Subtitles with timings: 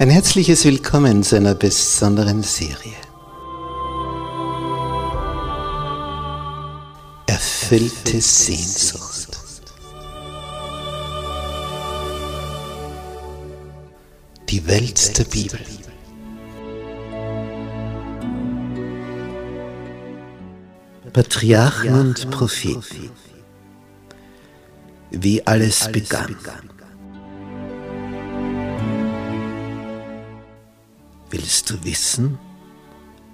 [0.00, 2.94] Ein herzliches Willkommen zu einer besonderen Serie.
[7.26, 9.38] Erfüllte Sehnsucht.
[14.48, 15.60] Die Welt der Bibel.
[21.12, 23.10] Patriarchen und Propheten.
[25.10, 26.38] Wie alles begann.
[31.30, 32.38] Willst du wissen,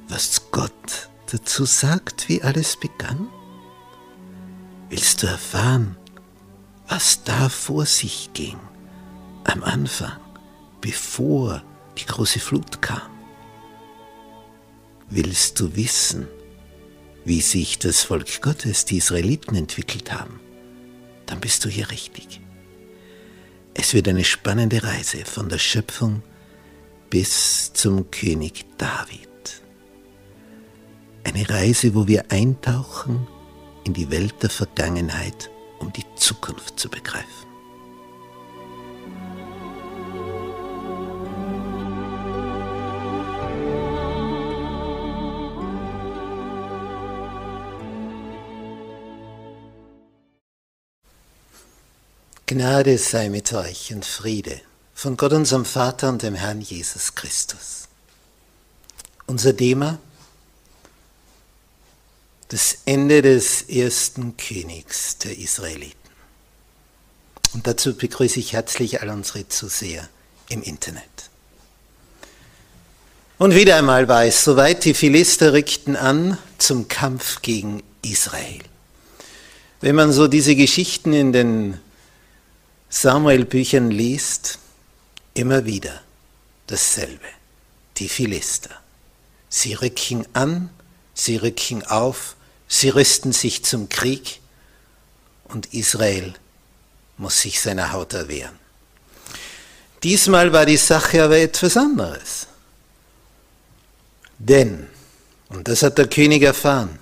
[0.09, 3.28] was Gott dazu sagt, wie alles begann?
[4.91, 5.96] Willst du erfahren,
[6.88, 8.59] was da vor sich ging
[9.45, 10.21] am Anfang,
[10.82, 11.62] bevor
[11.96, 13.10] die große Flut kam?
[15.09, 16.28] Willst du wissen,
[17.24, 20.38] wie sich das Volk Gottes, die Israeliten, entwickelt haben?
[21.24, 22.40] Dann bist du hier richtig.
[23.73, 26.23] Es wird eine spannende Reise von der Schöpfung
[27.10, 29.62] bis zum König David.
[31.24, 33.26] Eine Reise, wo wir eintauchen
[33.85, 37.27] in die Welt der Vergangenheit, um die Zukunft zu begreifen.
[52.46, 54.60] Gnade sei mit euch und Friede
[54.97, 57.87] von Gott unserem Vater und dem Herrn Jesus Christus.
[59.27, 59.99] Unser Thema,
[62.49, 65.94] das Ende des ersten Königs der Israeliten.
[67.53, 70.09] Und dazu begrüße ich herzlich all unsere Zuseher
[70.49, 71.03] im Internet.
[73.37, 78.62] Und wieder einmal war es soweit, die Philister rückten an zum Kampf gegen Israel.
[79.83, 81.79] Wenn man so diese Geschichten in den
[82.89, 84.59] Samuel-Büchern liest,
[85.37, 86.01] immer wieder
[86.67, 87.27] dasselbe.
[87.99, 88.71] Die Philister.
[89.49, 90.71] Sie rücken an,
[91.15, 92.37] sie rücken auf,
[92.69, 94.41] sie rüsten sich zum Krieg
[95.45, 96.35] und Israel
[97.17, 98.59] muss sich seiner Haut erwehren.
[100.03, 102.47] Diesmal war die Sache aber etwas anderes.
[104.39, 104.87] Denn,
[105.49, 106.99] und das hat der König erfahren,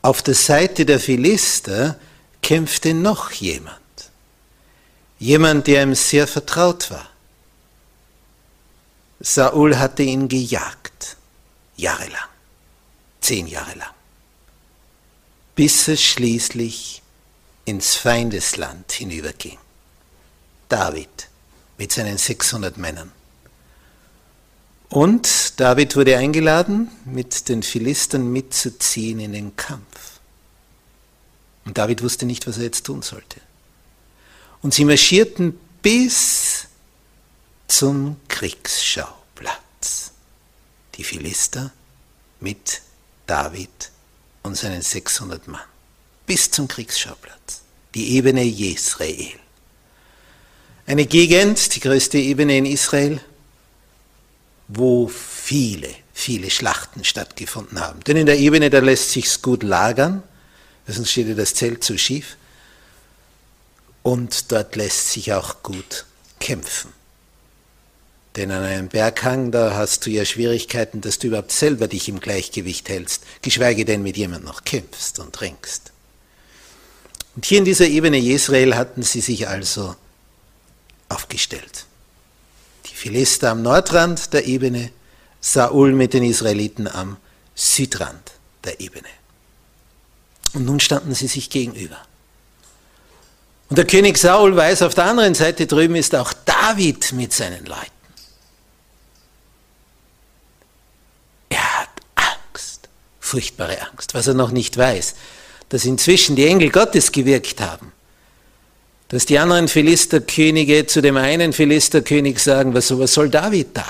[0.00, 1.98] auf der Seite der Philister
[2.40, 3.76] kämpfte noch jemand.
[5.18, 7.10] Jemand, der ihm sehr vertraut war.
[9.20, 11.16] Saul hatte ihn gejagt,
[11.76, 12.28] jahrelang,
[13.20, 13.90] zehn Jahre lang,
[15.56, 17.02] bis es schließlich
[17.64, 19.58] ins Feindesland hinüberging.
[20.68, 21.28] David
[21.78, 23.10] mit seinen 600 Männern.
[24.88, 30.20] Und David wurde eingeladen, mit den Philistern mitzuziehen in den Kampf.
[31.64, 33.40] Und David wusste nicht, was er jetzt tun sollte.
[34.62, 36.67] Und sie marschierten bis
[37.68, 40.12] zum Kriegsschauplatz.
[40.96, 41.70] Die Philister
[42.40, 42.82] mit
[43.26, 43.90] David
[44.42, 45.60] und seinen 600 Mann.
[46.26, 47.60] Bis zum Kriegsschauplatz.
[47.94, 49.38] Die Ebene Jesrael.
[50.86, 53.20] Eine Gegend, die größte Ebene in Israel,
[54.68, 58.00] wo viele, viele Schlachten stattgefunden haben.
[58.04, 60.22] Denn in der Ebene, da lässt sich's gut lagern,
[60.86, 62.36] sonst steht ja das Zelt zu schief.
[64.02, 66.06] Und dort lässt sich auch gut
[66.40, 66.97] kämpfen.
[68.38, 72.20] Denn an einem Berghang, da hast du ja Schwierigkeiten, dass du überhaupt selber dich im
[72.20, 75.90] Gleichgewicht hältst, geschweige denn mit jemand noch kämpfst und ringst.
[77.34, 79.96] Und hier in dieser Ebene Jesrael hatten sie sich also
[81.08, 81.86] aufgestellt.
[82.86, 84.92] Die Philister am Nordrand der Ebene,
[85.40, 87.16] Saul mit den Israeliten am
[87.56, 88.30] Südrand
[88.62, 89.08] der Ebene.
[90.54, 91.98] Und nun standen sie sich gegenüber.
[93.68, 97.66] Und der König Saul weiß, auf der anderen Seite drüben ist auch David mit seinen
[97.66, 97.97] Leuten.
[103.28, 105.14] Furchtbare Angst, was er noch nicht weiß,
[105.68, 107.92] dass inzwischen die Engel Gottes gewirkt haben,
[109.08, 113.86] dass die anderen Philisterkönige zu dem einen Philisterkönig sagen, was, was soll David da?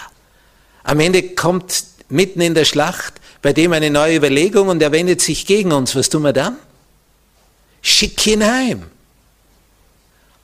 [0.85, 5.21] Am Ende kommt mitten in der Schlacht bei dem eine neue Überlegung und er wendet
[5.21, 5.95] sich gegen uns.
[5.95, 6.57] Was tun wir dann?
[7.83, 8.85] Schick ihn heim.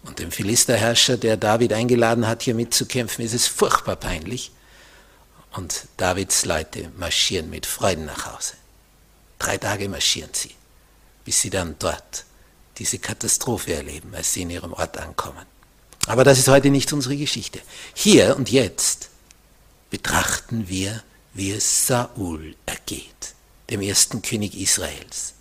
[0.04, 4.52] Und dem Philisterherrscher, der David eingeladen hat, hier mitzukämpfen, ist es furchtbar peinlich.
[5.56, 8.54] Und Davids Leute marschieren mit Freuden nach Hause.
[9.44, 10.54] Drei Tage marschieren sie,
[11.26, 12.24] bis sie dann dort
[12.78, 15.44] diese Katastrophe erleben, als sie in ihrem Ort ankommen.
[16.06, 17.60] Aber das ist heute nicht unsere Geschichte.
[17.92, 19.10] Hier und jetzt
[19.90, 21.02] betrachten wir,
[21.34, 23.34] wie es Saul ergeht,
[23.68, 25.34] dem ersten König Israels,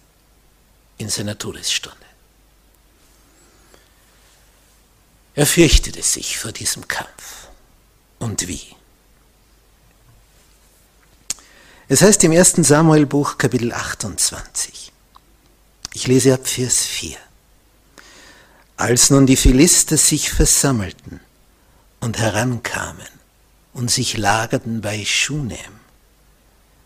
[0.98, 1.98] in seiner Todesstunde.
[5.34, 7.48] Er fürchtete sich vor diesem Kampf.
[8.20, 8.76] Und wie?
[11.94, 12.54] Es heißt im 1.
[12.68, 14.92] Samuelbuch Kapitel 28.
[15.94, 17.18] Ich lese ab Vers 4.
[18.78, 21.20] Als nun die Philister sich versammelten
[22.00, 23.14] und herankamen
[23.76, 25.82] und sich lagerten bei Schunem,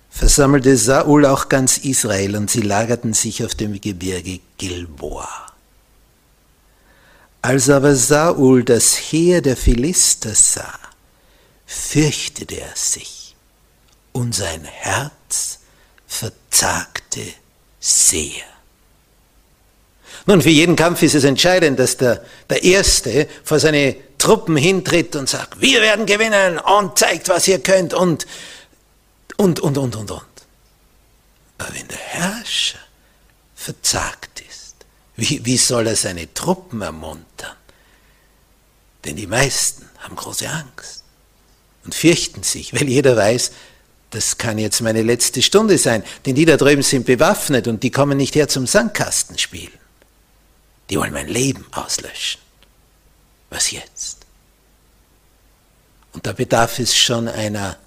[0.09, 5.53] versammelte Saul auch ganz Israel und sie lagerten sich auf dem Gebirge Gilboa.
[7.41, 10.77] Als aber Saul das Heer der Philister sah,
[11.65, 13.16] fürchtete er sich
[14.17, 15.59] und sein Herz
[16.07, 17.21] verzagte
[17.79, 18.43] sehr.
[20.25, 25.15] Nun, für jeden Kampf ist es entscheidend, dass der, der Erste vor seine Truppen hintritt
[25.15, 28.25] und sagt, wir werden gewinnen und zeigt, was ihr könnt und,
[29.37, 30.23] und, und, und, und, und.
[31.59, 32.79] Aber wenn der Herrscher
[33.55, 34.75] verzagt ist,
[35.15, 37.55] wie, wie soll er seine Truppen ermuntern?
[39.05, 41.03] Denn die meisten haben große Angst
[41.85, 43.51] und fürchten sich, weil jeder weiß,
[44.11, 47.91] das kann jetzt meine letzte Stunde sein, denn die da drüben sind bewaffnet und die
[47.91, 49.77] kommen nicht her zum Sandkasten spielen.
[50.89, 52.39] Die wollen mein Leben auslöschen.
[53.49, 54.19] Was jetzt?
[56.13, 57.77] Und da bedarf es schon einer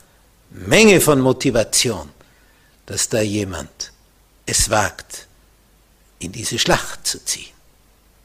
[0.51, 2.11] Menge von Motivation,
[2.87, 3.93] dass da jemand
[4.47, 5.27] es wagt,
[6.19, 7.53] in diese Schlacht zu ziehen.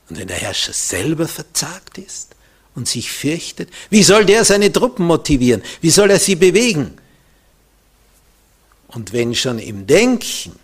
[0.09, 2.35] Und wenn der Herrscher selber verzagt ist
[2.75, 5.63] und sich fürchtet, wie soll der seine Truppen motivieren?
[5.81, 6.97] Wie soll er sie bewegen?
[8.95, 10.57] Und wenn schon im Denken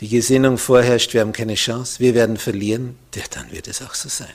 [0.00, 3.94] die Gesinnung vorherrscht, wir haben keine Chance, wir werden verlieren, ja, dann wird es auch
[3.94, 4.34] so sein.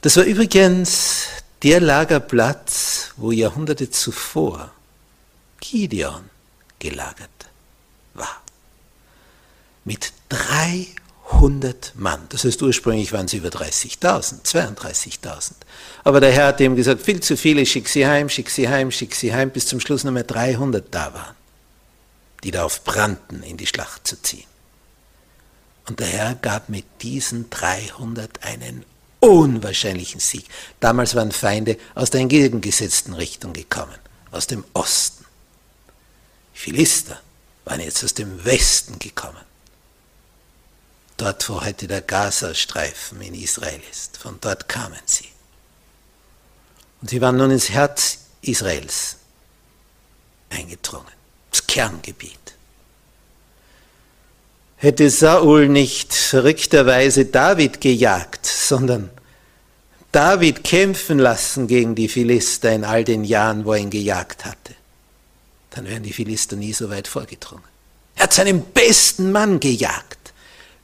[0.00, 1.28] Das war übrigens
[1.62, 4.72] der Lagerplatz, wo Jahrhunderte zuvor
[5.60, 6.28] Gideon
[6.80, 7.30] gelagert
[8.14, 8.42] war.
[9.84, 10.12] Mit
[11.30, 12.26] 300 Mann.
[12.30, 15.52] Das heißt, ursprünglich waren es über 30.000, 32.000.
[16.04, 18.90] Aber der Herr hat ihm gesagt, viel zu viele, schick sie heim, schick sie heim,
[18.90, 21.38] schick sie heim, bis zum Schluss nur mehr 300 da waren
[22.44, 24.46] die darauf brannten, in die Schlacht zu ziehen.
[25.88, 28.84] Und der Herr gab mit diesen 300 einen
[29.20, 30.46] unwahrscheinlichen Sieg.
[30.80, 33.96] Damals waren Feinde aus der entgegengesetzten Richtung gekommen,
[34.30, 35.24] aus dem Osten.
[36.52, 37.20] Philister
[37.64, 39.47] waren jetzt aus dem Westen gekommen.
[41.18, 45.28] Dort, wo heute der Gazastreifen in Israel ist, von dort kamen sie.
[47.00, 49.16] Und sie waren nun ins Herz Israels
[50.48, 51.18] eingedrungen
[51.50, 52.32] das Kerngebiet.
[54.76, 59.10] Hätte Saul nicht verrückterweise David gejagt, sondern
[60.12, 64.74] David kämpfen lassen gegen die Philister in all den Jahren, wo er ihn gejagt hatte,
[65.70, 67.64] dann wären die Philister nie so weit vorgedrungen.
[68.14, 70.17] Er hat seinen besten Mann gejagt,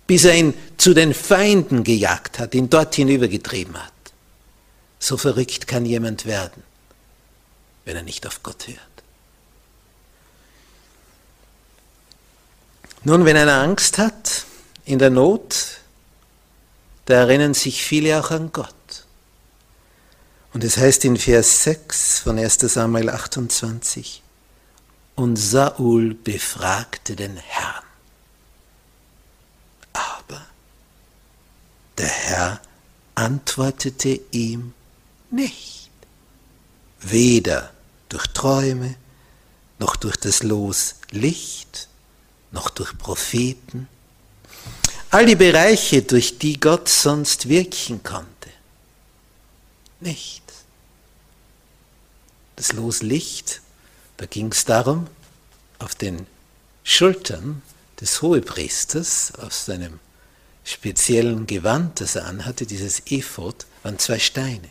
[0.06, 3.92] bis er ihn zu den Feinden gejagt hat, ihn dort hinübergetrieben hat.
[4.98, 6.62] So verrückt kann jemand werden,
[7.84, 8.78] wenn er nicht auf Gott hört.
[13.04, 14.46] Nun, wenn einer Angst hat
[14.86, 15.78] in der Not,
[17.04, 18.74] da erinnern sich viele auch an Gott.
[20.54, 24.22] Und es heißt in Vers 6 von 1 Samuel 28,
[25.16, 27.84] und Saul befragte den Herrn.
[29.92, 30.46] Aber
[31.98, 32.60] der Herr
[33.14, 34.74] antwortete ihm
[35.30, 35.90] nicht,
[37.00, 37.72] weder
[38.08, 38.96] durch Träume
[39.78, 41.88] noch durch das Los Licht
[42.54, 43.88] noch durch Propheten.
[45.10, 48.50] All die Bereiche, durch die Gott sonst wirken konnte.
[50.00, 50.42] Nichts.
[52.56, 53.60] Das Loslicht,
[54.16, 55.08] da ging es darum,
[55.78, 56.26] auf den
[56.84, 57.62] Schultern
[58.00, 59.98] des Hohepriesters, auf seinem
[60.64, 64.68] speziellen Gewand, das er anhatte, dieses Ephod, waren zwei Steine.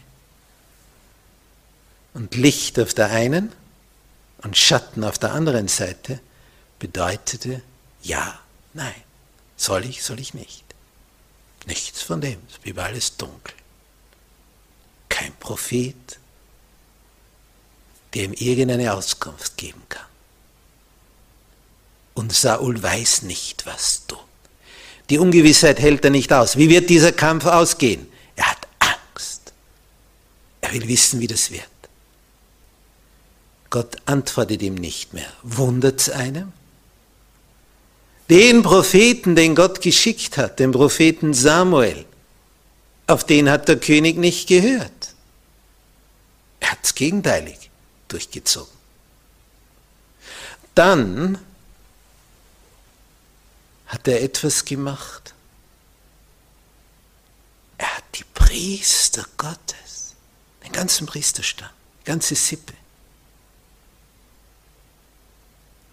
[2.13, 3.51] Und Licht auf der einen
[4.39, 6.19] und Schatten auf der anderen Seite
[6.79, 7.61] bedeutete,
[8.01, 8.39] ja,
[8.73, 8.93] nein.
[9.55, 10.63] Soll ich, soll ich nicht.
[11.65, 12.39] Nichts von dem.
[12.49, 13.53] Es blieb alles dunkel.
[15.07, 16.19] Kein Prophet,
[18.13, 20.05] der ihm irgendeine Auskunft geben kann.
[22.13, 24.19] Und Saul weiß nicht, was tun.
[25.09, 26.57] Die Ungewissheit hält er nicht aus.
[26.57, 28.07] Wie wird dieser Kampf ausgehen?
[28.35, 29.53] Er hat Angst.
[30.61, 31.63] Er will wissen, wie das wird.
[33.69, 35.31] Gott antwortet ihm nicht mehr.
[35.41, 36.53] Wundert es einem?
[38.29, 42.05] Den Propheten, den Gott geschickt hat, den Propheten Samuel,
[43.07, 45.13] auf den hat der König nicht gehört.
[46.59, 47.69] Er hat es gegenteilig
[48.07, 48.71] durchgezogen.
[50.75, 51.37] Dann
[53.93, 55.35] hat er etwas gemacht.
[57.77, 60.15] Er hat die Priester Gottes,
[60.63, 61.71] den ganzen Priesterstand,
[62.03, 62.73] ganze Sippe.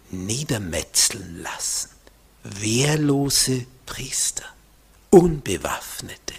[0.09, 1.91] Niedermetzeln lassen.
[2.43, 4.45] Wehrlose Priester,
[5.11, 6.33] unbewaffnete.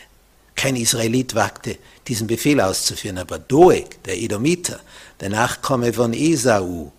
[0.56, 1.78] Kein Israelit wagte,
[2.08, 4.80] diesen Befehl auszuführen, aber Doeg, der Edomiter,
[5.20, 6.92] der Nachkomme von Esau,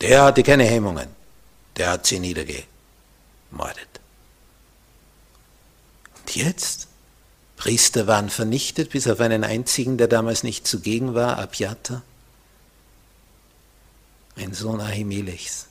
[0.00, 1.08] der hatte keine Hemmungen.
[1.76, 2.18] Der hat sie
[3.54, 4.00] niedergemordet.
[6.18, 6.88] Und jetzt?
[7.56, 12.02] Priester waren vernichtet, bis auf einen einzigen, der damals nicht zugegen war, Abjata,
[14.36, 15.66] ein Sohn Ahimelechs.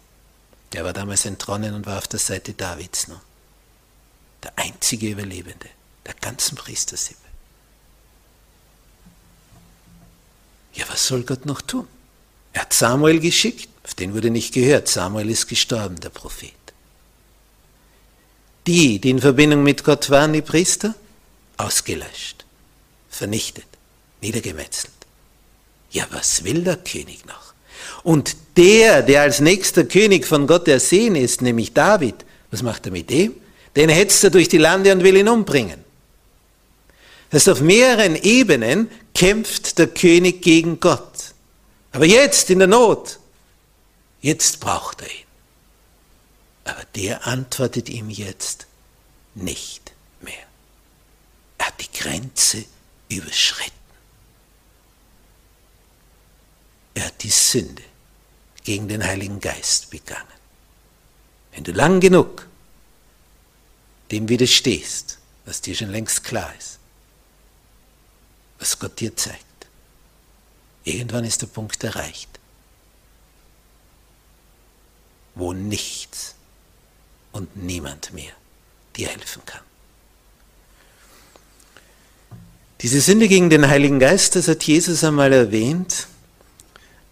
[0.72, 3.20] Der war damals entronnen und war auf der Seite Davids noch.
[4.44, 5.68] Der einzige Überlebende
[6.06, 7.20] der ganzen Priestersippe.
[10.74, 11.88] Ja, was soll Gott noch tun?
[12.54, 14.88] Er hat Samuel geschickt, auf den wurde nicht gehört.
[14.88, 16.63] Samuel ist gestorben, der Prophet.
[18.68, 20.96] Die, die in Verbindung mit Gott waren, die Priester,
[21.58, 22.46] ausgelöscht,
[23.10, 23.66] vernichtet,
[24.22, 24.94] niedergemetzelt.
[25.92, 27.54] Ja, was will der König noch?
[28.04, 32.16] Und der, der als nächster König von Gott ersehen ist, nämlich David,
[32.52, 33.34] was macht er mit dem?
[33.76, 35.84] Den hetzt er durch die Lande und will ihn umbringen.
[37.30, 41.34] Das heißt, auf mehreren Ebenen kämpft der König gegen Gott.
[41.92, 43.20] Aber jetzt in der Not,
[44.22, 45.23] jetzt braucht er ihn.
[46.66, 48.68] Aber der antwortet ihm jetzt
[49.36, 50.46] nicht mehr.
[51.58, 52.66] Er hat die Grenze
[53.10, 53.72] überschritten.
[56.94, 57.84] Er hat die Sünde
[58.64, 60.28] gegen den Heiligen Geist begangen.
[61.52, 62.48] Wenn du lang genug
[64.12, 66.80] dem widerstehst, was dir schon längst klar ist,
[68.60, 69.44] was Gott dir zeigt,
[70.84, 72.30] irgendwann ist der Punkt erreicht,
[75.36, 76.33] wo nichts
[77.34, 78.32] und niemand mehr
[78.96, 79.62] dir helfen kann.
[82.82, 86.08] Diese Sünde gegen den Heiligen Geist, das hat Jesus einmal erwähnt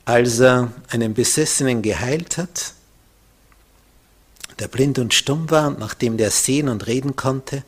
[0.05, 2.73] als er einen Besessenen geheilt hat,
[4.59, 7.63] der blind und stumm war und nachdem der sehen und reden konnte,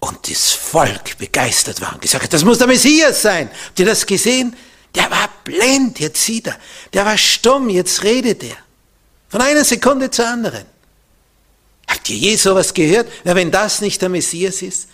[0.00, 3.48] und das Volk begeistert war und gesagt hat, das muss der Messias sein.
[3.66, 4.56] Habt ihr das gesehen?
[4.96, 6.56] Der war blind, jetzt sieht er.
[6.92, 8.56] Der war stumm, jetzt redet er.
[9.28, 10.64] Von einer Sekunde zur anderen.
[11.92, 13.06] Habt ihr je sowas gehört?
[13.22, 14.88] Ja, wenn das nicht der Messias ist?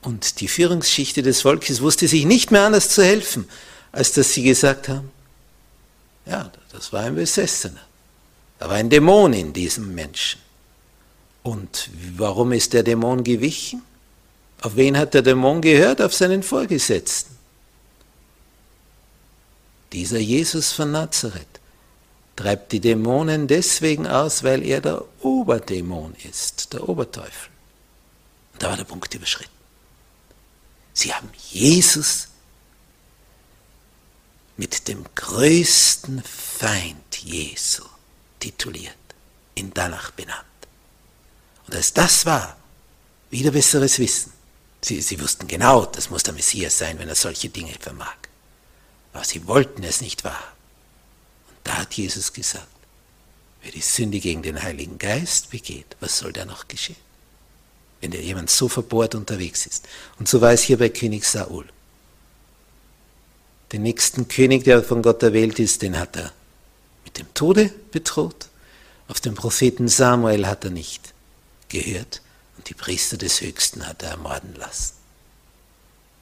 [0.00, 3.46] Und die Führungsschichte des Volkes wusste sich nicht mehr anders zu helfen,
[3.92, 5.10] als dass sie gesagt haben,
[6.24, 7.80] ja, das war ein Besessener.
[8.58, 10.40] Da war ein Dämon in diesem Menschen.
[11.42, 13.82] Und warum ist der Dämon gewichen?
[14.62, 16.00] Auf wen hat der Dämon gehört?
[16.00, 17.36] Auf seinen Vorgesetzten.
[19.92, 21.60] Dieser Jesus von Nazareth
[22.36, 27.50] treibt die Dämonen deswegen aus, weil er der Oberdämon ist, der Oberteufel.
[28.52, 29.50] Und da war der Punkt überschritten.
[30.92, 32.28] Sie haben Jesus
[34.56, 37.82] mit dem größten Feind Jesu
[38.38, 38.94] tituliert,
[39.54, 40.44] ihn danach benannt.
[41.66, 42.56] Und als das war,
[43.30, 44.32] wieder besseres Wissen.
[44.80, 48.16] Sie, sie wussten genau, das muss der Messias sein, wenn er solche Dinge vermag.
[49.12, 50.53] Aber sie wollten es nicht wahr.
[51.64, 52.68] Da hat Jesus gesagt,
[53.62, 56.96] wer die Sünde gegen den Heiligen Geist begeht, was soll da noch geschehen?
[58.00, 59.88] Wenn der jemand so verbohrt unterwegs ist.
[60.18, 61.66] Und so war es hier bei König Saul.
[63.72, 66.32] Den nächsten König, der von Gott erwählt ist, den hat er
[67.04, 68.48] mit dem Tode bedroht.
[69.08, 71.14] Auf den Propheten Samuel hat er nicht
[71.68, 72.20] gehört
[72.56, 74.94] und die Priester des Höchsten hat er ermorden lassen.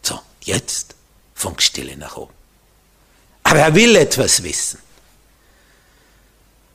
[0.02, 0.94] So, jetzt
[1.34, 2.32] Funkstille nach oben.
[3.42, 4.78] Aber er will etwas wissen.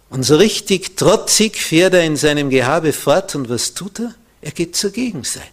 [0.09, 4.15] Und so richtig trotzig fährt er in seinem Gehabe fort und was tut er?
[4.41, 5.47] Er geht zur Gegenseite.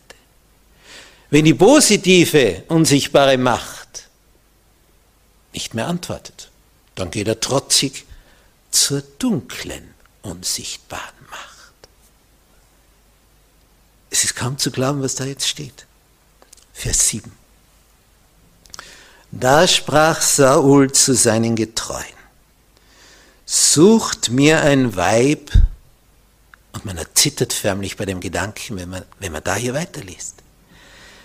[1.30, 3.84] Wenn die positive, unsichtbare Macht
[5.54, 6.50] nicht mehr antwortet.
[6.94, 8.04] Dann geht er trotzig
[8.70, 11.75] zur dunklen, unsichtbaren Macht.
[14.11, 15.87] Es ist kaum zu glauben, was da jetzt steht.
[16.73, 17.32] Vers 7.
[19.30, 22.04] Da sprach Saul zu seinen Getreuen,
[23.44, 25.52] sucht mir ein Weib,
[26.72, 30.36] und man erzittert förmlich bei dem Gedanken, wenn man, wenn man da hier weiterliest,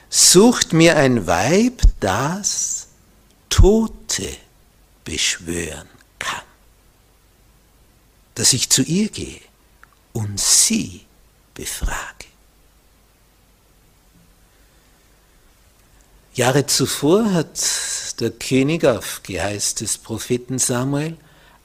[0.10, 2.88] sucht mir ein Weib, das
[3.50, 4.30] Tote
[5.04, 5.88] beschwören
[6.20, 6.44] kann.
[8.36, 9.42] Dass ich zu ihr gehe
[10.14, 11.06] und sie
[11.56, 12.26] befrage.
[16.36, 17.60] Jahre zuvor hat
[18.20, 21.18] der König auf Geheiß des Propheten Samuel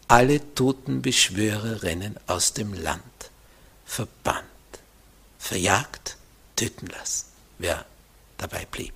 [0.08, 3.02] alle toten Beschwörerinnen aus dem Land
[3.84, 4.44] verbannt,
[5.38, 6.16] verjagt,
[6.56, 7.26] töten lassen,
[7.58, 7.84] wer
[8.38, 8.94] dabei blieb.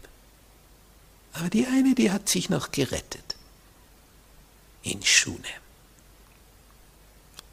[1.32, 3.28] Aber die eine, die hat sich noch gerettet.
[4.82, 5.62] in Schunem,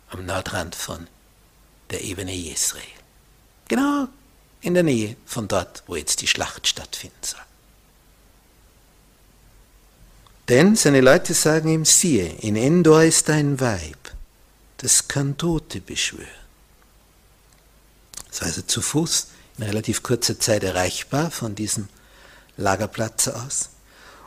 [0.10, 1.08] am Nordrand von
[1.90, 2.84] der Ebene Jesrael.
[3.68, 4.08] Genau
[4.62, 7.45] in der Nähe von dort, wo jetzt die Schlacht stattfinden soll.
[10.50, 13.98] Denn seine Leute sagen ihm, siehe, in Endor ist ein Weib,
[14.78, 16.28] das kann Tote beschwören.
[18.30, 21.88] Das war also zu Fuß in relativ kurzer Zeit erreichbar von diesem
[22.58, 23.70] Lagerplatz aus.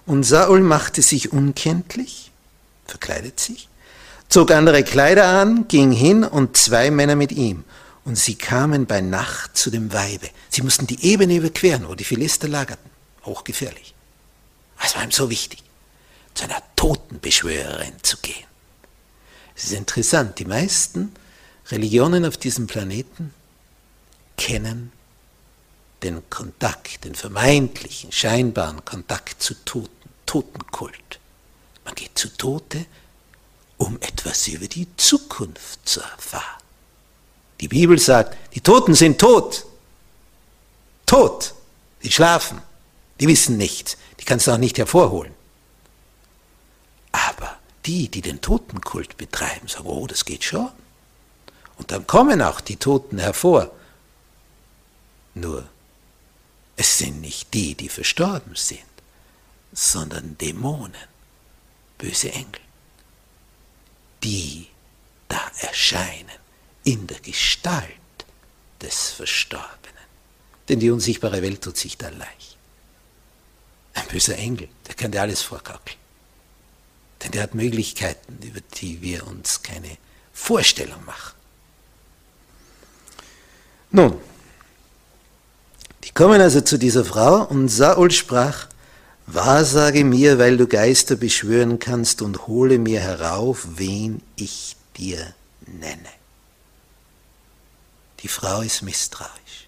[0.07, 2.33] Und Saul machte sich unkenntlich,
[2.87, 3.69] verkleidet sich,
[4.29, 7.65] zog andere Kleider an, ging hin und zwei Männer mit ihm.
[8.05, 10.31] Und sie kamen bei Nacht zu dem Weibe.
[10.49, 12.91] Sie mussten die Ebene überqueren, wo die Philister lagerten.
[13.27, 13.95] Hochgefährlich.
[14.81, 15.63] Was war ihm so wichtig?
[16.39, 18.47] Zu einer Totenbeschwörerin zu gehen.
[19.57, 21.13] Es ist interessant, die meisten
[21.67, 23.35] Religionen auf diesem Planeten
[24.37, 24.93] kennen
[26.05, 31.19] den Kontakt, den vermeintlichen, scheinbaren Kontakt zu Toten, Totenkult.
[31.85, 32.87] Man geht zu Tote,
[33.77, 36.63] um etwas über die Zukunft zu erfahren.
[37.61, 39.67] Die Bibel sagt, die Toten sind tot.
[41.05, 41.53] Tot.
[42.05, 42.63] Die schlafen.
[43.19, 43.97] Die wissen nichts.
[44.21, 45.37] Die kannst du auch nicht hervorholen.
[47.89, 50.71] Die, die den Totenkult betreiben, sagen, oh, das geht schon.
[51.79, 53.73] Und dann kommen auch die Toten hervor.
[55.35, 55.67] Nur
[56.77, 58.81] es sind nicht die, die verstorben sind,
[59.73, 61.09] sondern Dämonen,
[61.97, 62.61] böse Engel,
[64.23, 64.69] die
[65.29, 66.39] da erscheinen
[66.85, 67.89] in der Gestalt
[68.83, 70.07] des Verstorbenen.
[70.69, 72.59] Denn die unsichtbare Welt tut sich da leicht.
[73.95, 75.97] Ein böser Engel, der kann dir alles vorgaukeln.
[77.23, 79.97] Denn der hat Möglichkeiten, über die wir uns keine
[80.33, 81.35] Vorstellung machen.
[83.91, 84.21] Nun,
[86.05, 88.69] die kommen also zu dieser Frau und Saul sprach,
[89.27, 95.35] Wahrsage mir, weil du Geister beschwören kannst und hole mir herauf, wen ich dir
[95.67, 96.09] nenne.
[98.21, 99.68] Die Frau ist misstrauisch.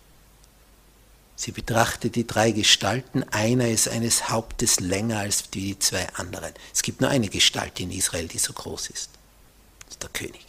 [1.40, 6.52] Sie betrachtet die drei Gestalten, einer ist eines Hauptes länger als die zwei anderen.
[6.70, 9.08] Es gibt nur eine Gestalt in Israel, die so groß ist.
[9.86, 10.44] Das ist der König.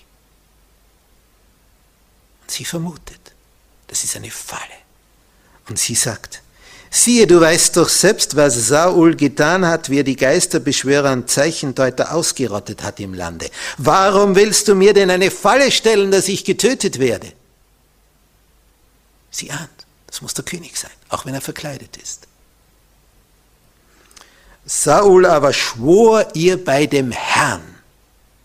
[2.41, 3.21] Und sie vermutet,
[3.87, 4.59] das ist eine Falle.
[5.69, 6.41] Und sie sagt,
[6.89, 12.13] siehe, du weißt doch selbst, was Saul getan hat, wie er die Geisterbeschwörer und Zeichendeuter
[12.13, 13.49] ausgerottet hat im Lande.
[13.77, 17.31] Warum willst du mir denn eine Falle stellen, dass ich getötet werde?
[19.29, 19.69] Sie ahnt,
[20.11, 22.27] das muss der König sein, auch wenn er verkleidet ist.
[24.65, 27.63] Saul aber schwor ihr bei dem Herrn.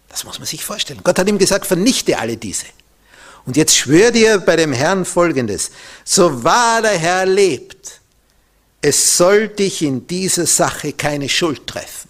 [0.09, 1.01] Das muss man sich vorstellen.
[1.05, 2.67] Gott hat ihm gesagt, vernichte alle diese.
[3.45, 5.71] Und jetzt schwört ihr bei dem Herrn Folgendes,
[6.05, 8.01] so wahr der Herr lebt,
[8.81, 12.09] es soll dich in dieser Sache keine Schuld treffen.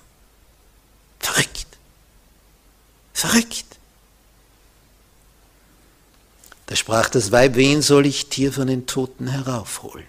[1.19, 1.67] Verrückt.
[3.13, 3.66] Verrückt.
[6.67, 10.07] Da sprach das Weib, wen soll ich dir von den Toten heraufholen?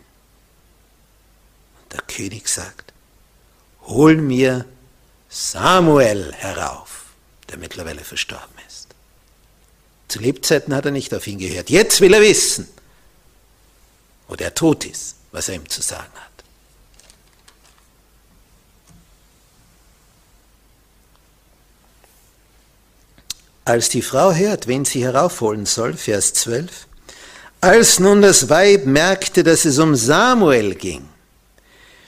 [1.82, 2.94] Und der König sagt,
[3.84, 4.66] hol mir
[5.30, 7.06] Samuel herauf,
[7.50, 8.58] der mittlerweile verstorben
[10.08, 11.70] zu Lebzeiten hat er nicht auf ihn gehört.
[11.70, 12.68] Jetzt will er wissen,
[14.28, 16.27] wo der tot ist, was er ihm zu sagen hat.
[23.68, 26.88] Als die Frau hört, wen sie heraufholen soll, Vers 12,
[27.60, 31.06] als nun das Weib merkte, dass es um Samuel ging,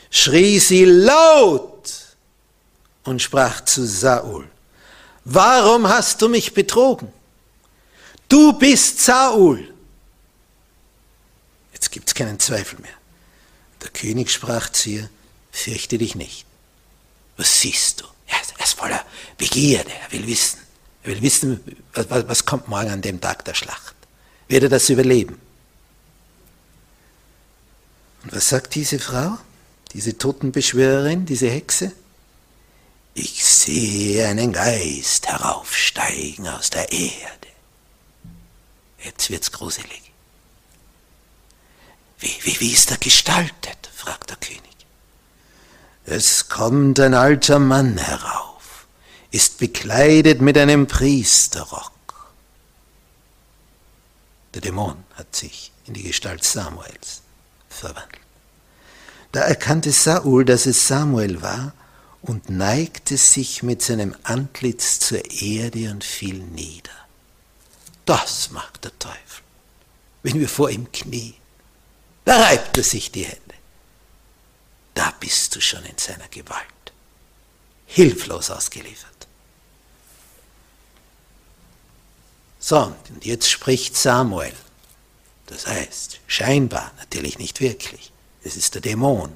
[0.10, 1.92] schrie sie laut
[3.04, 4.48] und sprach zu Saul,
[5.26, 7.12] warum hast du mich betrogen?
[8.30, 9.68] Du bist Saul.
[11.74, 12.98] Jetzt gibt es keinen Zweifel mehr.
[13.84, 15.10] Der König sprach zu ihr,
[15.52, 16.46] fürchte dich nicht.
[17.36, 18.06] Was siehst du?
[18.28, 19.04] Er ist voller
[19.38, 20.69] Begierde, er will wissen.
[21.04, 21.62] Er will wissen,
[21.94, 23.96] was, kommt morgen an dem Tag der Schlacht.
[24.48, 25.40] Wird er das überleben?
[28.24, 29.38] Und was sagt diese Frau,
[29.94, 31.94] diese Totenbeschwörerin, diese Hexe?
[33.14, 37.48] Ich sehe einen Geist heraufsteigen aus der Erde.
[39.04, 40.12] Jetzt wird's gruselig.
[42.20, 43.90] Wie, wie, wie ist er gestaltet?
[43.96, 44.64] fragt der König.
[46.06, 48.59] Es kommt ein alter Mann herauf,
[49.32, 51.92] ist bekleidet mit einem Priesterrock.
[54.54, 57.22] Der Dämon hat sich in die Gestalt Samuels
[57.70, 58.20] verwandelt.
[59.32, 61.74] Da erkannte Saul, dass es Samuel war,
[62.22, 66.92] und neigte sich mit seinem Antlitz zur Erde und fiel nieder.
[68.06, 69.44] Das mag der Teufel,
[70.24, 71.36] wenn wir vor ihm knien.
[72.26, 73.56] Da reibt er sich die Hände.
[74.96, 76.66] Da bist du schon in seiner Gewalt,
[77.86, 79.09] hilflos ausgeliefert.
[82.70, 84.54] So, und jetzt spricht Samuel.
[85.48, 88.12] Das heißt, scheinbar, natürlich nicht wirklich.
[88.44, 89.34] Es ist der Dämon,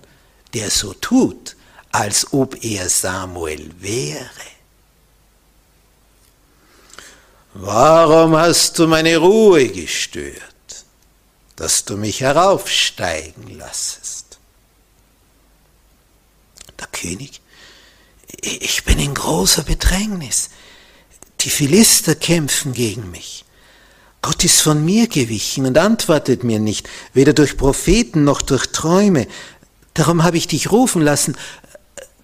[0.54, 1.56] der so tut,
[1.92, 4.30] als ob er Samuel wäre.
[7.56, 10.86] Warum hast du meine Ruhe gestört,
[11.56, 14.38] dass du mich heraufsteigen lassest?
[16.80, 17.42] Der König,
[18.44, 20.52] ich bin in großer Bedrängnis.
[21.44, 23.44] Die Philister kämpfen gegen mich.
[24.22, 29.28] Gott ist von mir gewichen und antwortet mir nicht, weder durch Propheten noch durch Träume.
[29.94, 31.36] Darum habe ich dich rufen lassen,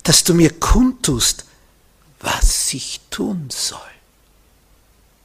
[0.03, 1.43] dass du mir kundtust,
[2.21, 3.79] was ich tun soll.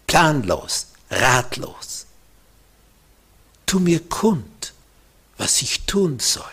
[0.08, 2.06] Planlos, ratlos.
[3.66, 4.72] Tu mir kund,
[5.38, 6.44] was ich tun soll.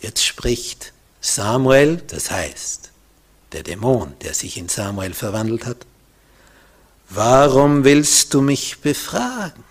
[0.00, 2.91] Jetzt spricht Samuel, das heißt,
[3.52, 5.86] der Dämon, der sich in Samuel verwandelt hat,
[7.08, 9.64] warum willst du mich befragen,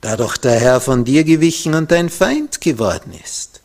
[0.00, 3.60] da doch der Herr von dir gewichen und dein Feind geworden ist?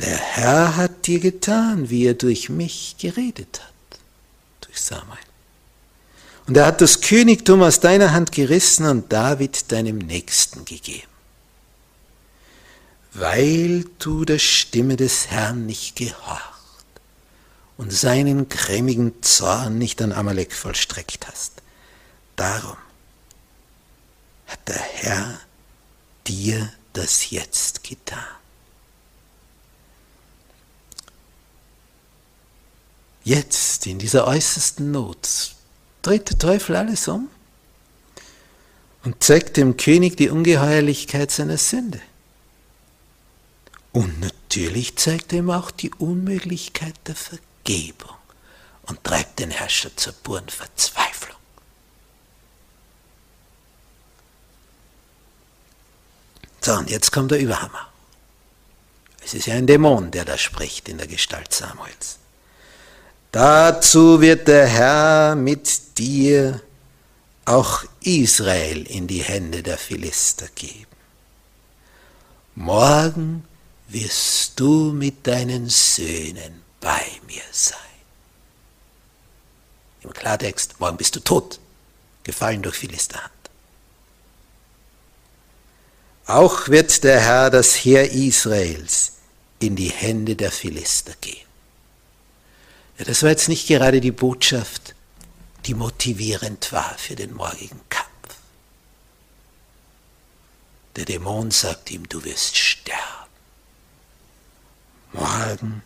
[0.00, 3.98] Der Herr hat dir getan, wie er durch mich geredet hat,
[4.62, 5.18] durch Samuel.
[6.46, 11.06] Und er hat das Königtum aus deiner Hand gerissen und David deinem Nächsten gegeben.
[13.12, 16.49] Weil du der Stimme des Herrn nicht gehorcht
[17.80, 21.62] und seinen grämigen Zorn nicht an Amalek vollstreckt hast.
[22.36, 22.76] Darum
[24.48, 25.40] hat der Herr
[26.26, 28.18] dir das jetzt getan.
[33.24, 35.54] Jetzt, in dieser äußersten Not,
[36.02, 37.30] dreht der Teufel alles um
[39.04, 42.02] und zeigt dem König die Ungeheuerlichkeit seiner Sünde.
[43.92, 47.49] Und natürlich zeigt er ihm auch die Unmöglichkeit der Vergebung.
[47.64, 48.16] Vergebung
[48.82, 51.36] und treibt den Herrscher zur puren Verzweiflung.
[56.60, 57.88] So, und jetzt kommt der Überhammer.
[59.22, 62.18] Es ist ja ein Dämon, der da spricht in der Gestalt Samuels.
[63.32, 66.60] Dazu wird der Herr mit dir
[67.44, 70.86] auch Israel in die Hände der Philister geben.
[72.54, 73.44] Morgen
[73.88, 77.78] wirst du mit deinen Söhnen bei mir sein.
[80.02, 81.60] Im Klartext, morgen bist du tot,
[82.22, 83.30] gefallen durch Philisterhand.
[86.26, 89.12] Auch wird der Herr das Heer Israels
[89.58, 91.48] in die Hände der Philister geben.
[92.98, 94.94] Ja, das war jetzt nicht gerade die Botschaft,
[95.66, 98.08] die motivierend war für den morgigen Kampf.
[100.96, 103.00] Der Dämon sagt ihm, du wirst sterben.
[105.12, 105.82] Morgen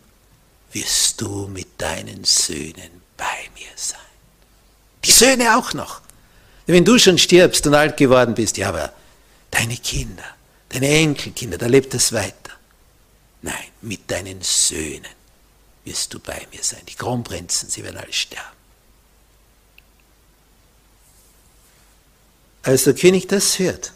[0.75, 3.99] wirst du mit deinen Söhnen bei mir sein.
[5.05, 6.01] Die Söhne auch noch.
[6.67, 8.91] Wenn du schon stirbst und alt geworden bist, ja, aber
[9.51, 10.25] deine Kinder,
[10.69, 12.51] deine Enkelkinder, da lebt es weiter.
[13.41, 15.15] Nein, mit deinen Söhnen
[15.85, 16.81] wirst du bei mir sein.
[16.89, 18.57] Die Kronprinzen, sie werden alle sterben.
[22.63, 23.93] Als der König das hört,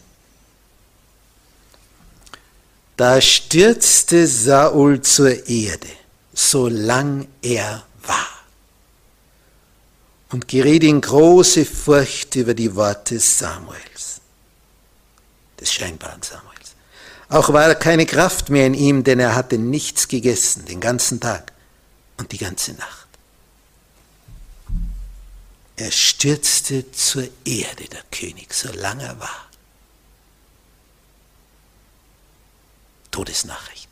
[2.95, 5.98] da stürzte Saul zur Erde
[6.39, 8.27] solang er war.
[10.31, 14.21] Und geriet in große Furcht über die Worte Samuels,
[15.59, 16.75] des scheinbaren Samuels.
[17.29, 21.51] Auch war keine Kraft mehr in ihm, denn er hatte nichts gegessen den ganzen Tag
[22.17, 23.07] und die ganze Nacht.
[25.75, 29.49] Er stürzte zur Erde, der König, solange er war.
[33.11, 33.89] Todesnachricht.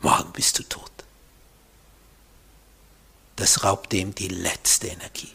[0.00, 0.99] Morgen bist du tot
[3.40, 5.30] das raubt ihm die letzte Energie.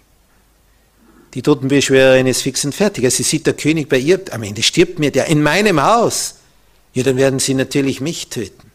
[1.34, 3.12] Die Totenbeschwörerin ist fix und fertig.
[3.12, 6.36] Sie sieht der König bei ihr, am Ende stirbt mir der in meinem Haus.
[6.94, 8.72] Ja, dann werden sie natürlich mich töten.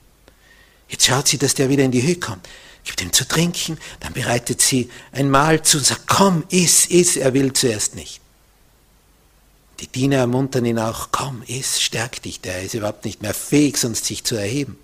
[0.88, 2.46] Jetzt schaut sie, dass der wieder in die Höhe kommt.
[2.84, 7.16] Gibt ihm zu trinken, dann bereitet sie ein Mahl zu und sagt, komm, iss, iss.
[7.16, 8.20] Er will zuerst nicht.
[9.80, 12.42] Die Diener ermuntern ihn auch, komm, iss, stärk dich.
[12.42, 14.78] Der ist überhaupt nicht mehr fähig, sonst sich zu erheben.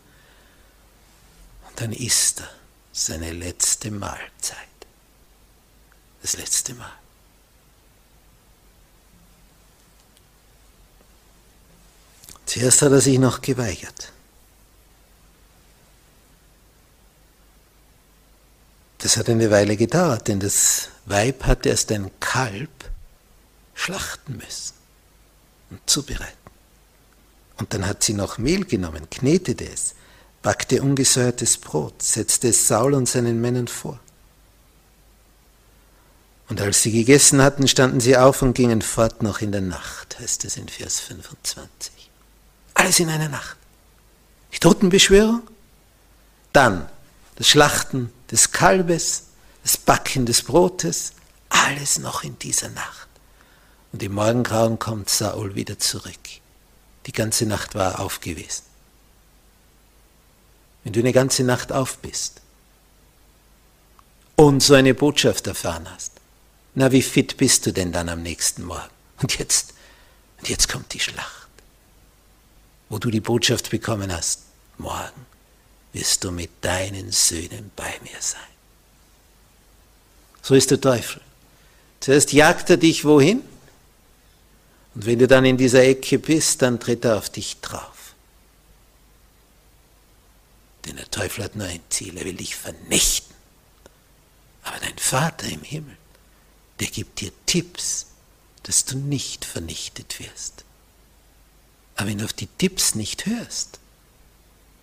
[1.69, 2.49] Und dann isst er
[2.97, 4.57] seine letzte Mahlzeit.
[6.23, 6.93] Das letzte Mal.
[12.47, 14.13] Zuerst hat er sich noch geweigert.
[18.99, 22.71] Das hat eine Weile gedauert, denn das Weib hat erst ein Kalb
[23.75, 24.75] schlachten müssen
[25.69, 26.33] und zubereiten.
[27.59, 29.96] Und dann hat sie noch Mehl genommen, knetete es,
[30.47, 33.99] backte ungesäuertes Brot, setzte es Saul und seinen Männern vor.
[36.49, 40.21] Und als sie gegessen hatten, standen sie auf und gingen fort noch in der Nacht,
[40.21, 42.13] heißt es in Vers 25.
[42.75, 43.57] Alles in einer Nacht.
[44.53, 45.43] Die Totenbeschwörung,
[46.53, 46.89] dann
[47.35, 49.25] das Schlachten des Kalbes,
[49.65, 51.15] das Backen des Brotes,
[51.49, 53.09] alles noch in dieser Nacht.
[53.93, 56.15] Und im Morgengrauen kommt Saul wieder zurück.
[57.07, 58.76] Die ganze Nacht war er auf gewesen.
[60.87, 62.41] Wenn du eine ganze Nacht auf bist
[64.37, 66.13] und so eine Botschaft erfahren hast,
[66.77, 68.95] na wie fit bist du denn dann am nächsten Morgen?
[69.21, 69.75] Und jetzt,
[70.39, 71.49] und jetzt kommt die Schlacht,
[72.89, 74.43] wo du die Botschaft bekommen hast,
[74.79, 75.27] morgen
[75.93, 78.41] wirst du mit deinen Söhnen bei mir sein.
[80.41, 81.21] So ist der Teufel.
[81.99, 83.43] Zuerst jagt er dich wohin?
[84.95, 88.06] Und wenn du dann in dieser Ecke bist, dann tritt er auf dich drauf.
[90.87, 93.35] Denn der Teufel hat nur ein Ziel, er will dich vernichten.
[94.63, 95.97] Aber dein Vater im Himmel,
[96.81, 98.07] der gibt dir Tipps,
[98.63, 100.65] dass du nicht vernichtet wirst.
[101.97, 103.79] Aber wenn du auf die Tipps nicht hörst,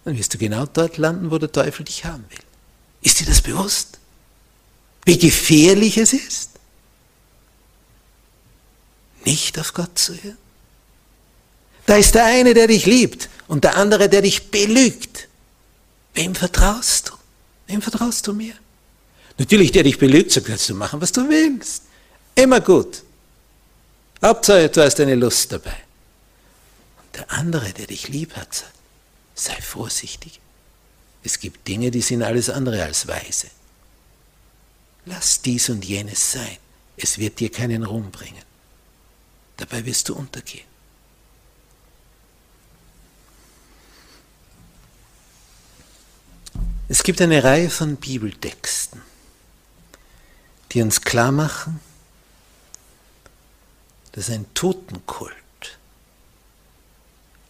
[0.04, 2.44] dann wirst du genau dort landen, wo der Teufel dich haben will.
[3.02, 4.00] Ist dir das bewusst?
[5.06, 6.52] Wie gefährlich es ist?
[9.26, 10.38] Nicht auf Gott zu hören?
[11.86, 15.28] Da ist der eine, der dich liebt und der andere, der dich belügt.
[16.14, 17.14] Wem vertraust du?
[17.68, 18.54] Wem vertraust du mir?
[19.38, 21.84] Natürlich, der dich belügt, so kannst du machen, was du willst.
[22.36, 23.04] Immer gut.
[24.22, 25.76] Hauptsache, du hast eine Lust dabei.
[26.98, 28.74] Und der andere, der dich lieb hat, sagt,
[29.36, 30.40] sei vorsichtig.
[31.24, 33.48] Es gibt Dinge, die sind alles andere als weise.
[35.06, 36.58] Lass dies und jenes sein.
[36.96, 38.44] Es wird dir keinen Ruhm bringen.
[39.58, 40.73] Dabei wirst du untergehen.
[46.90, 49.02] Es gibt eine Reihe von Bibeltexten,
[50.72, 51.80] die uns klar machen,
[54.12, 55.34] dass ein Totenkult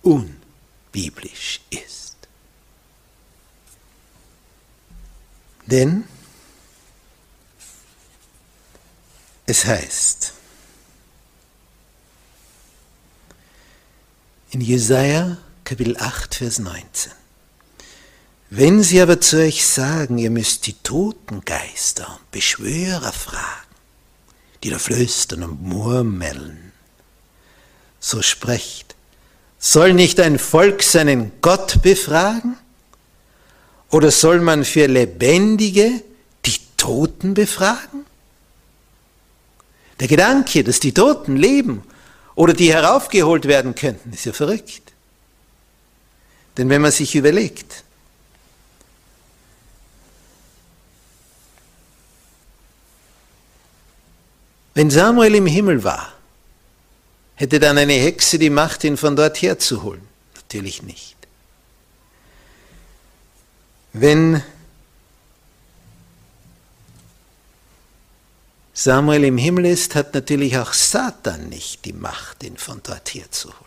[0.04, 2.16] unbiblisch ist.
[5.66, 6.04] Denn
[9.46, 10.34] es heißt,
[14.52, 17.23] in Jesaja Kapitel 8, Vers 19.
[18.56, 23.74] Wenn sie aber zu euch sagen, ihr müsst die Totengeister und Beschwörer fragen,
[24.62, 26.72] die da flüstern und murmeln,
[28.00, 28.96] so sprecht,
[29.58, 32.56] soll nicht ein Volk seinen Gott befragen?
[33.90, 36.04] Oder soll man für Lebendige
[36.46, 38.06] die Toten befragen?
[40.00, 41.82] Der Gedanke, dass die Toten leben
[42.36, 44.94] oder die heraufgeholt werden könnten, ist ja verrückt.
[46.58, 47.83] Denn wenn man sich überlegt,
[54.74, 56.14] wenn Samuel im Himmel war,
[57.36, 60.08] hätte dann eine Hexe die Macht, ihn von dort herzuholen?
[60.36, 61.16] Natürlich nicht.
[63.94, 64.44] Wenn
[68.74, 73.60] Samuel im Himmel ist, hat natürlich auch Satan nicht die Macht, ihn von dort herzuholen.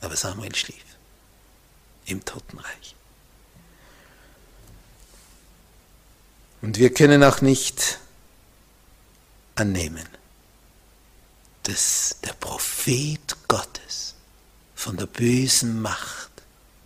[0.00, 0.76] Aber Samuel schlief
[2.04, 2.94] im Totenreich.
[6.60, 7.98] Und wir können auch nicht
[9.58, 10.08] annehmen,
[11.64, 14.14] dass der Prophet Gottes
[14.74, 16.30] von der bösen Macht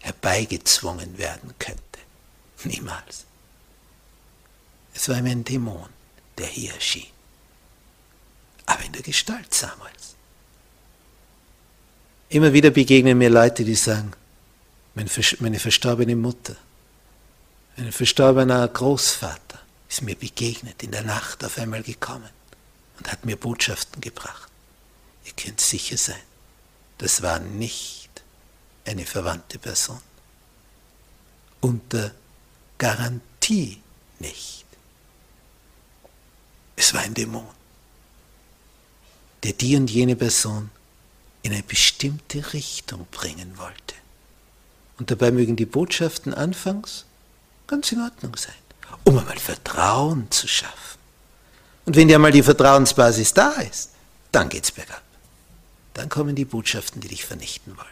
[0.00, 1.82] herbeigezwungen werden könnte.
[2.64, 3.24] Niemals.
[4.94, 5.88] Es war ihm ein Dämon
[6.38, 7.06] der hier erschien.
[8.66, 10.14] Aber in der Gestalt Samuels.
[12.30, 14.12] Immer wieder begegnen mir Leute, die sagen,
[14.94, 16.56] meine verstorbene Mutter,
[17.76, 22.30] mein verstorbener Großvater ist mir begegnet, in der Nacht auf einmal gekommen
[23.02, 24.48] und hat mir Botschaften gebracht.
[25.24, 26.22] Ihr könnt sicher sein,
[26.98, 28.10] das war nicht
[28.84, 30.00] eine verwandte Person.
[31.60, 32.12] Unter
[32.78, 33.82] Garantie
[34.20, 34.64] nicht.
[36.76, 37.44] Es war ein Dämon,
[39.42, 40.70] der die und jene Person
[41.42, 43.96] in eine bestimmte Richtung bringen wollte.
[44.98, 47.04] Und dabei mögen die Botschaften anfangs
[47.66, 48.54] ganz in Ordnung sein,
[49.02, 51.01] um einmal Vertrauen zu schaffen.
[51.84, 53.90] Und wenn ja mal die Vertrauensbasis da ist,
[54.30, 55.02] dann geht's bergab.
[55.94, 57.88] Dann kommen die Botschaften, die dich vernichten wollen.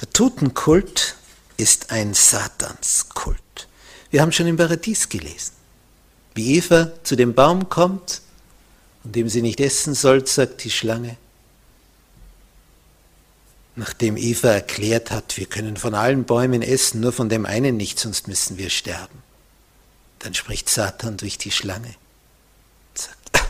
[0.00, 1.16] Der Totenkult
[1.56, 3.68] ist ein Satanskult.
[4.10, 5.52] Wir haben schon im Paradies gelesen.
[6.34, 8.22] Wie Eva zu dem Baum kommt,
[9.02, 11.16] und dem sie nicht essen soll, sagt die Schlange,
[13.78, 17.98] nachdem Eva erklärt hat, wir können von allen Bäumen essen, nur von dem einen nicht,
[17.98, 19.22] sonst müssen wir sterben.
[20.18, 21.94] Dann spricht Satan durch die Schlange
[22.90, 23.48] und sagt,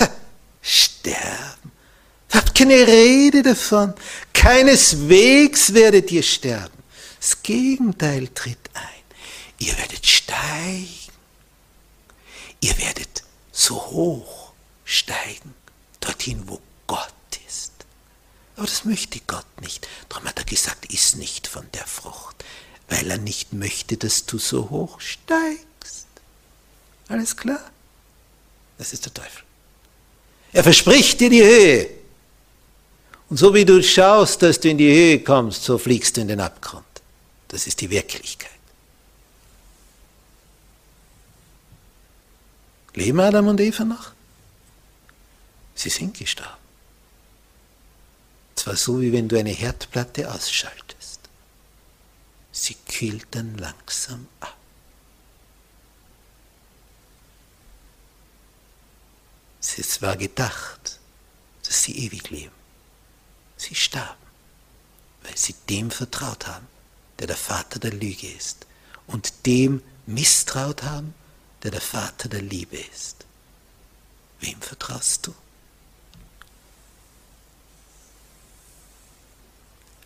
[0.62, 1.72] sterben.
[2.30, 3.92] Habt keine Rede davon.
[4.32, 6.78] Keineswegs werdet ihr sterben.
[7.20, 8.84] Das Gegenteil tritt ein.
[9.58, 10.88] Ihr werdet steigen.
[12.60, 14.52] Ihr werdet so hoch
[14.84, 15.54] steigen,
[16.00, 16.60] dorthin, wo.
[18.58, 19.86] Aber das möchte Gott nicht.
[20.08, 22.44] Darum hat er gesagt, iss nicht von der Frucht,
[22.88, 26.08] weil er nicht möchte, dass du so hoch steigst.
[27.06, 27.70] Alles klar?
[28.76, 29.44] Das ist der Teufel.
[30.52, 31.88] Er verspricht dir die Höhe.
[33.30, 36.28] Und so wie du schaust, dass du in die Höhe kommst, so fliegst du in
[36.28, 36.84] den Abgrund.
[37.46, 38.50] Das ist die Wirklichkeit.
[42.94, 44.10] Leben Adam und Eva noch?
[45.76, 46.67] Sie sind gestorben.
[48.58, 51.20] Zwar so, wie wenn du eine Herdplatte ausschaltest.
[52.50, 54.56] Sie kühlt dann langsam ab.
[59.60, 60.98] Es war gedacht,
[61.62, 62.54] dass sie ewig leben.
[63.56, 64.26] Sie starben,
[65.22, 66.66] weil sie dem vertraut haben,
[67.20, 68.66] der der Vater der Lüge ist,
[69.06, 71.14] und dem misstraut haben,
[71.62, 73.24] der der Vater der Liebe ist.
[74.40, 75.34] Wem vertraust du?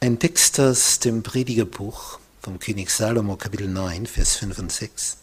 [0.02, 5.18] Ein Text aus dem Predigerbuch vom König Salomo, Kapitel 9, Vers 5 und 6.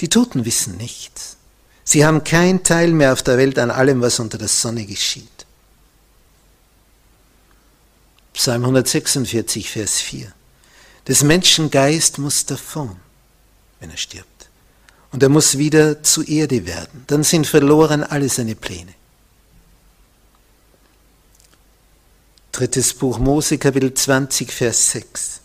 [0.00, 1.38] Die Toten wissen nichts.
[1.82, 5.46] Sie haben kein Teil mehr auf der Welt an allem, was unter der Sonne geschieht.
[8.34, 10.30] Psalm 146, Vers 4.
[11.08, 12.96] Des Menschen Geist muss davon,
[13.80, 14.50] wenn er stirbt.
[15.10, 17.04] Und er muss wieder zu Erde werden.
[17.06, 18.92] Dann sind verloren alle seine Pläne.
[22.52, 25.40] Drittes Buch Mose, Kapitel 20, Vers 6.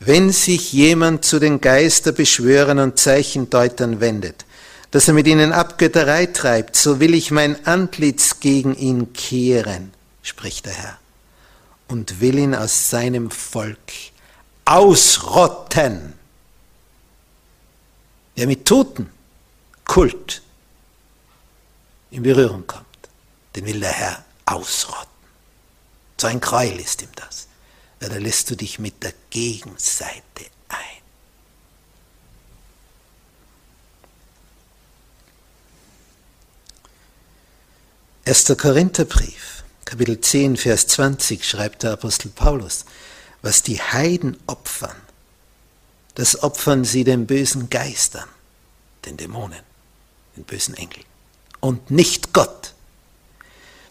[0.00, 4.44] Wenn sich jemand zu den Geisterbeschwörern und Zeichendeutern wendet,
[4.90, 10.66] dass er mit ihnen Abgötterei treibt, so will ich mein Antlitz gegen ihn kehren, spricht
[10.66, 10.98] der Herr,
[11.86, 13.78] und will ihn aus seinem Volk
[14.64, 16.14] ausrotten.
[18.34, 19.08] Wer mit Toten,
[19.84, 20.42] Kult
[22.10, 22.86] in Berührung kommt,
[23.54, 25.09] den will der Herr ausrotten.
[26.20, 27.48] So ein Gräuel ist ihm das.
[28.02, 30.76] Ja, da lässt du dich mit der Gegenseite ein.
[38.26, 38.54] 1.
[38.58, 42.84] Korintherbrief, Kapitel 10, Vers 20 schreibt der Apostel Paulus,
[43.40, 45.00] was die Heiden opfern,
[46.16, 48.28] das opfern sie den bösen Geistern,
[49.06, 49.62] den Dämonen,
[50.36, 51.06] den bösen Engeln
[51.60, 52.74] und nicht Gott.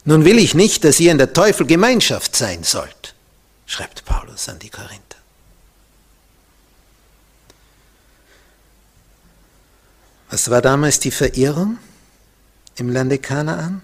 [0.05, 3.13] Nun will ich nicht, dass ihr in der Teufel Gemeinschaft sein sollt,
[3.65, 5.17] schreibt Paulus an die Korinther.
[10.29, 11.77] Was war damals die Verirrung
[12.75, 13.81] im Lande Kanaan?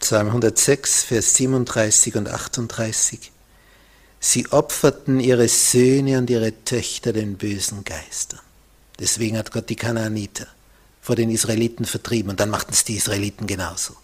[0.00, 3.30] Psalm 106, Vers 37 und 38.
[4.18, 8.40] Sie opferten ihre Söhne und ihre Töchter den bösen Geistern.
[8.98, 10.46] Deswegen hat Gott die Kanaaniter
[11.00, 13.96] vor den Israeliten vertrieben und dann machten es die Israeliten genauso.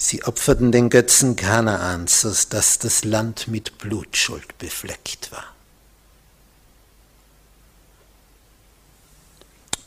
[0.00, 5.44] Sie opferten den Götzen Kanaans, sodass das Land mit Blutschuld befleckt war.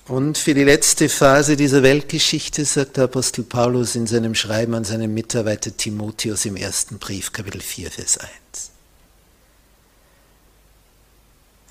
[0.06, 4.84] Und für die letzte Phase dieser Weltgeschichte sagt der Apostel Paulus in seinem Schreiben an
[4.84, 8.30] seinen Mitarbeiter Timotheus im ersten Brief, Kapitel 4, Vers 1.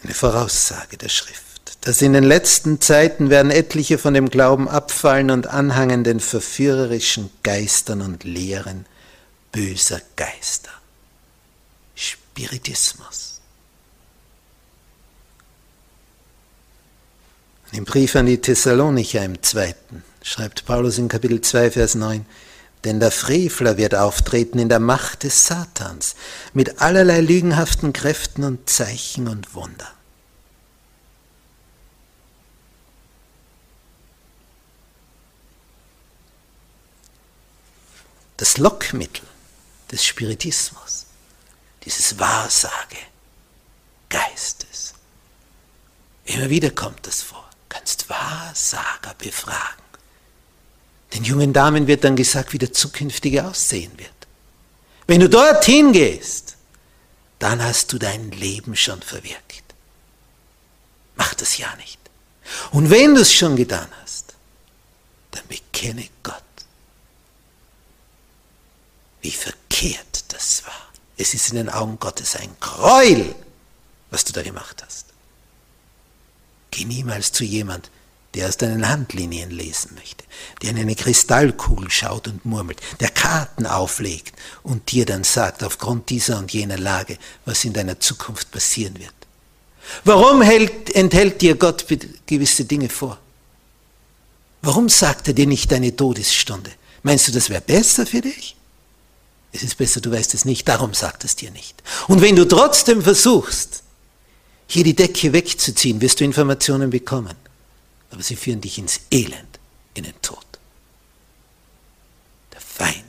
[0.03, 1.50] Eine Voraussage der Schrift
[1.81, 7.31] dass in den letzten Zeiten werden etliche von dem Glauben abfallen und anhangen den verführerischen
[7.43, 8.87] Geistern und Lehren
[9.53, 10.71] böser Geister.
[11.95, 13.41] Spiritismus.
[17.71, 22.27] Und Im Brief an die Thessalonicher im zweiten schreibt Paulus in Kapitel 2, Vers 9,
[22.85, 26.15] denn der Frevler wird auftreten in der Macht des Satans
[26.53, 30.00] mit allerlei lügenhaften Kräften und Zeichen und Wundern.
[38.41, 39.27] Das Lockmittel
[39.93, 41.05] des Spiritismus,
[41.85, 42.97] dieses Wahrsage
[44.09, 44.95] Geistes.
[46.25, 47.47] Immer wieder kommt das vor.
[47.69, 49.85] Du kannst Wahrsager befragen.
[51.13, 54.11] Den jungen Damen wird dann gesagt, wie der zukünftige aussehen wird.
[55.07, 56.57] Wenn du dorthin gehst,
[57.41, 59.65] dann hast du dein Leben schon verwirkt.
[61.15, 62.01] Mach das ja nicht.
[62.71, 64.33] Und wenn du es schon getan hast,
[65.31, 66.43] dann bekenne Gott
[69.23, 70.89] wie verkehrt das war.
[71.17, 73.35] Es ist in den Augen Gottes ein Gräuel,
[74.11, 75.07] was du da gemacht hast.
[76.71, 77.91] Geh niemals zu jemand,
[78.35, 80.25] der aus deinen Handlinien lesen möchte,
[80.63, 86.11] der in eine Kristallkugel schaut und murmelt, der Karten auflegt und dir dann sagt, aufgrund
[86.11, 89.13] dieser und jener Lage, was in deiner Zukunft passieren wird.
[90.05, 91.87] Warum hält, enthält dir Gott
[92.27, 93.19] gewisse Dinge vor?
[94.63, 96.71] Warum sagt er dir nicht deine Todesstunde?
[97.03, 98.57] Meinst du, das wäre besser für dich?
[99.53, 101.83] Es ist besser, du weißt es nicht, darum sagt es dir nicht.
[102.09, 103.83] Und wenn du trotzdem versuchst,
[104.67, 107.35] hier die Decke wegzuziehen, wirst du Informationen bekommen.
[108.11, 109.59] Aber sie führen dich ins Elend,
[109.95, 110.47] in den Tod.
[112.53, 113.05] Der Feind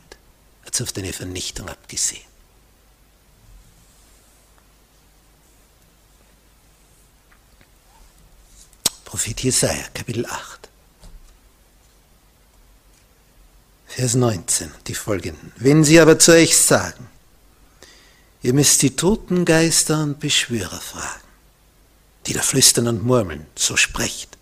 [0.65, 2.31] hat auf deine Vernichtung abgesehen.
[9.05, 10.70] Prophet Jesaja, Kapitel 8.
[13.93, 15.51] Vers 19, die folgenden.
[15.57, 17.09] Wenn sie aber zu euch sagen,
[18.41, 21.27] ihr müsst die toten Geister und Beschwörer fragen,
[22.25, 24.37] die da flüstern und murmeln, so sprecht.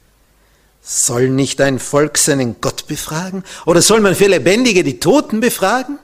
[0.84, 3.44] Soll nicht ein Volk seinen Gott befragen?
[3.66, 5.98] Oder soll man für Lebendige die Toten befragen?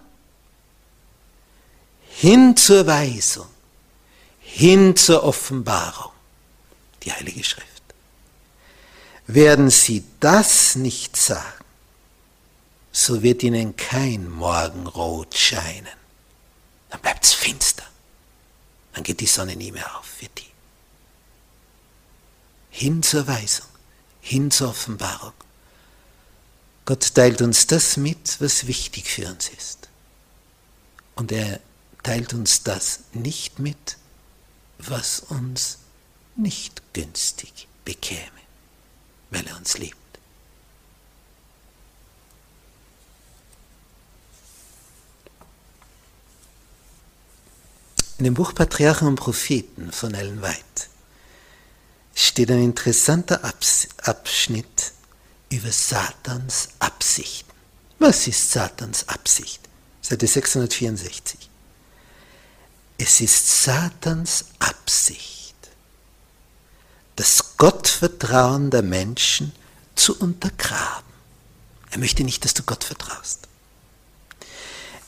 [2.10, 3.48] Hin zur Weisung,
[4.40, 6.14] hin zur Offenbarung,
[7.04, 7.68] die Heilige Schrift.
[9.28, 11.65] Werden sie das nicht sagen,
[12.96, 15.98] so wird ihnen kein Morgenrot scheinen.
[16.90, 17.84] Dann bleibt es finster.
[18.94, 20.50] Dann geht die Sonne nie mehr auf für die.
[22.70, 23.68] Hin zur Weisung,
[24.22, 25.34] hin zur Offenbarung.
[26.86, 29.90] Gott teilt uns das mit, was wichtig für uns ist.
[31.16, 31.60] Und er
[32.02, 33.98] teilt uns das nicht mit,
[34.78, 35.80] was uns
[36.38, 38.42] nicht günstig bekäme,
[39.32, 40.05] weil er uns liebt.
[48.26, 50.88] In dem Buch Patriarchen und Propheten von Ellen White
[52.16, 54.94] steht ein interessanter Abschnitt
[55.52, 57.52] über Satans Absichten.
[58.00, 59.62] Was ist Satans Absicht?
[60.02, 61.52] Seite 664.
[62.98, 65.54] Es ist Satans Absicht,
[67.18, 69.52] das Gottvertrauen der Menschen
[69.94, 71.14] zu untergraben.
[71.92, 73.48] Er möchte nicht, dass du Gott vertraust.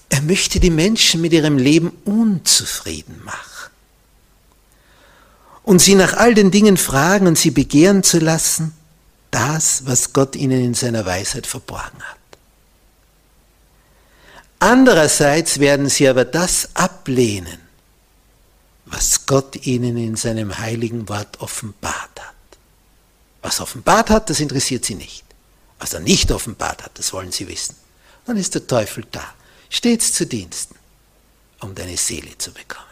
[0.09, 3.71] Er möchte die Menschen mit ihrem Leben unzufrieden machen.
[5.63, 8.73] Und sie nach all den Dingen fragen und sie begehren zu lassen,
[9.31, 12.17] das, was Gott ihnen in seiner Weisheit verborgen hat.
[14.59, 17.59] Andererseits werden sie aber das ablehnen,
[18.85, 22.33] was Gott ihnen in seinem heiligen Wort offenbart hat.
[23.41, 25.23] Was offenbart hat, das interessiert sie nicht.
[25.79, 27.75] Was er nicht offenbart hat, das wollen sie wissen.
[28.25, 29.33] Dann ist der Teufel da
[29.69, 30.75] stets zu Diensten,
[31.59, 32.85] um deine Seele zu bekommen.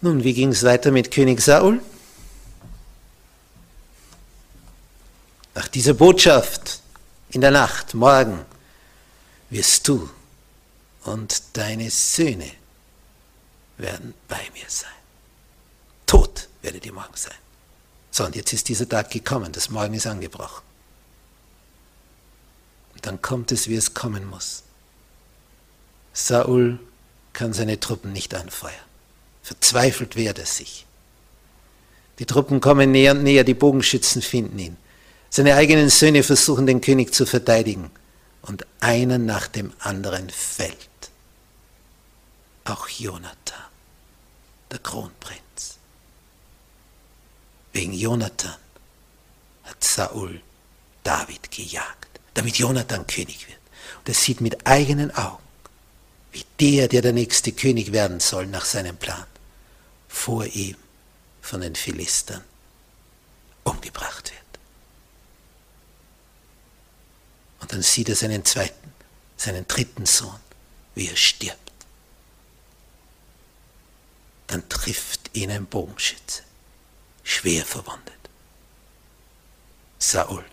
[0.00, 1.80] Nun, wie ging es weiter mit König Saul?
[5.54, 6.80] Nach dieser Botschaft
[7.30, 8.44] in der Nacht, morgen,
[9.50, 10.10] wirst du
[11.04, 12.50] und deine Söhne
[13.76, 14.90] werden bei mir sein.
[16.06, 17.34] Tod werdet ihr morgen sein.
[18.10, 20.71] So, und jetzt ist dieser Tag gekommen, das Morgen ist angebrochen
[23.02, 24.62] dann kommt es, wie es kommen muss.
[26.12, 26.78] Saul
[27.32, 28.74] kann seine Truppen nicht anfeuern.
[29.42, 30.86] Verzweifelt wehrt er sich.
[32.18, 34.76] Die Truppen kommen näher und näher, die Bogenschützen finden ihn.
[35.30, 37.90] Seine eigenen Söhne versuchen den König zu verteidigen
[38.42, 40.76] und einer nach dem anderen fällt.
[42.64, 43.64] Auch Jonathan,
[44.70, 45.78] der Kronprinz.
[47.72, 48.54] Wegen Jonathan
[49.64, 50.40] hat Saul
[51.02, 53.58] David gejagt damit Jonathan König wird.
[53.98, 55.42] Und er sieht mit eigenen Augen,
[56.32, 59.26] wie der, der der nächste König werden soll nach seinem Plan,
[60.08, 60.76] vor ihm
[61.42, 62.42] von den Philistern
[63.64, 64.42] umgebracht wird.
[67.60, 68.92] Und dann sieht er seinen zweiten,
[69.36, 70.40] seinen dritten Sohn,
[70.94, 71.58] wie er stirbt.
[74.46, 76.42] Dann trifft ihn ein Bogenschütze,
[77.22, 78.12] schwer verwundet.
[79.98, 80.44] Saul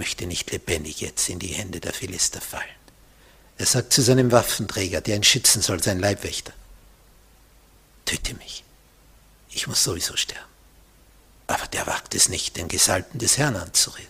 [0.00, 2.80] möchte nicht lebendig jetzt in die Hände der Philister fallen.
[3.58, 6.54] Er sagt zu seinem Waffenträger, der ihn schützen soll, sein Leibwächter,
[8.06, 8.64] töte mich.
[9.50, 10.48] Ich muss sowieso sterben.
[11.48, 14.08] Aber der wagt es nicht, den Gesalbten des Herrn anzurühren.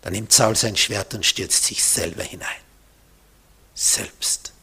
[0.00, 2.62] Dann nimmt Saul sein Schwert und stürzt sich selber hinein.
[3.74, 4.54] Selbstmord.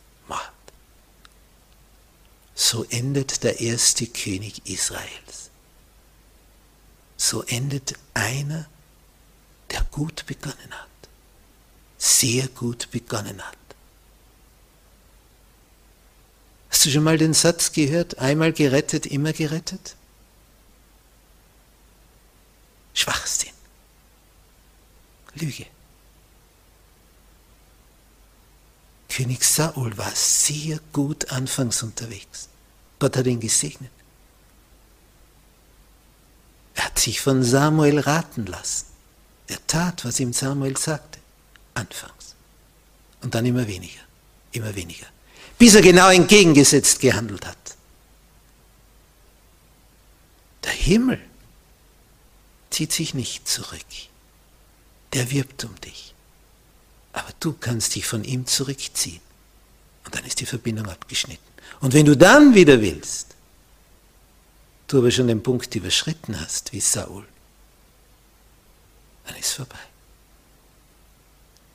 [2.56, 5.52] So endet der erste König Israels.
[7.18, 8.68] So endet einer
[9.72, 10.88] der gut begonnen hat.
[11.98, 13.58] sehr gut begonnen hat.
[16.70, 19.96] Hast du schon mal den Satz gehört, einmal gerettet, immer gerettet?
[22.94, 23.54] Schwachsinn.
[25.36, 25.66] Lüge.
[29.10, 32.48] König Saul war sehr gut anfangs unterwegs.
[33.00, 33.92] Gott hat ihn gesegnet.
[36.76, 38.89] Er hat sich von Samuel raten lassen.
[39.50, 41.20] Er tat, was ihm Samuel sagte.
[41.74, 42.36] Anfangs.
[43.22, 44.02] Und dann immer weniger,
[44.52, 45.08] immer weniger.
[45.58, 47.58] Bis er genau entgegengesetzt gehandelt hat.
[50.64, 51.20] Der Himmel
[52.70, 53.80] zieht sich nicht zurück.
[55.14, 56.14] Der wirbt um dich.
[57.12, 59.22] Aber du kannst dich von ihm zurückziehen.
[60.06, 61.44] Und dann ist die Verbindung abgeschnitten.
[61.82, 63.36] Und wenn du dann wieder willst,
[64.88, 67.26] du aber schon den Punkt überschritten hast, wie Saul,
[69.38, 69.80] ist vorbei.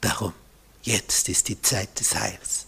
[0.00, 0.32] Darum,
[0.82, 2.66] jetzt ist die Zeit des Heils.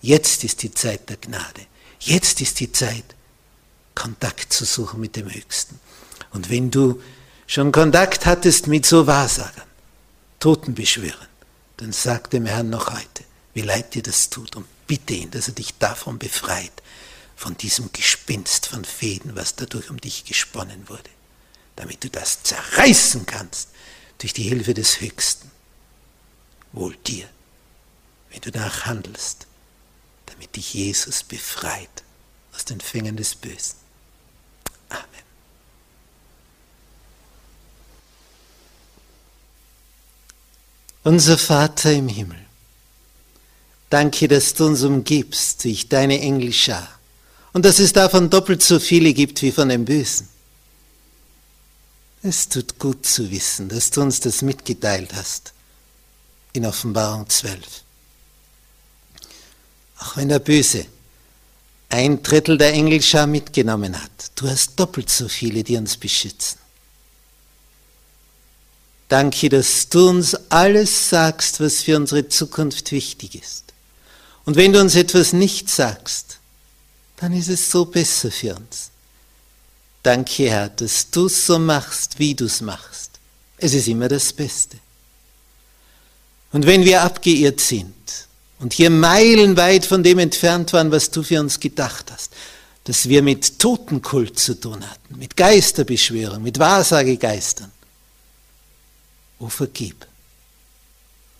[0.00, 1.66] Jetzt ist die Zeit der Gnade.
[2.00, 3.04] Jetzt ist die Zeit,
[3.94, 5.80] Kontakt zu suchen mit dem Höchsten.
[6.32, 7.02] Und wenn du
[7.46, 9.66] schon Kontakt hattest mit so Wahrsagern,
[10.38, 11.28] Totenbeschwörern,
[11.78, 13.24] dann sag dem Herrn noch heute,
[13.54, 16.72] wie leid dir das tut und bitte ihn, dass er dich davon befreit,
[17.36, 21.10] von diesem Gespinst von Fäden, was dadurch um dich gesponnen wurde,
[21.76, 23.68] damit du das zerreißen kannst
[24.18, 25.50] durch die Hilfe des Höchsten.
[26.72, 27.28] Wohl dir,
[28.30, 29.46] wenn du danach handelst,
[30.26, 32.02] damit dich Jesus befreit
[32.54, 33.76] aus den Fängen des Bösen.
[34.88, 35.04] Amen.
[41.04, 42.44] Unser Vater im Himmel,
[43.90, 46.88] danke, dass du uns umgibst durch deine Engelschar
[47.52, 50.28] und dass es davon doppelt so viele gibt wie von dem Bösen.
[52.22, 55.52] Es tut gut zu wissen, dass du uns das mitgeteilt hast
[56.52, 57.60] in Offenbarung 12.
[59.98, 60.86] Auch wenn der Böse
[61.88, 66.58] ein Drittel der Engelschar mitgenommen hat, du hast doppelt so viele, die uns beschützen.
[69.08, 73.72] Danke, dass du uns alles sagst, was für unsere Zukunft wichtig ist.
[74.44, 76.38] Und wenn du uns etwas nicht sagst,
[77.16, 78.90] dann ist es so besser für uns.
[80.06, 83.18] Danke, Herr, dass du es so machst, wie du es machst.
[83.58, 84.78] Es ist immer das Beste.
[86.52, 88.28] Und wenn wir abgeirrt sind
[88.60, 92.32] und hier meilenweit von dem entfernt waren, was du für uns gedacht hast,
[92.84, 97.72] dass wir mit Totenkult zu tun hatten, mit Geisterbeschwörung, mit Wahrsagegeistern,
[99.40, 100.06] oh vergib,